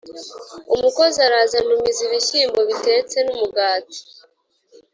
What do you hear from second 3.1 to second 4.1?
numugati